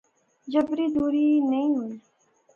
جبری 0.51 0.85
دوری 0.95 1.27
نئیں 1.49 1.69
ہوںی 1.75 1.95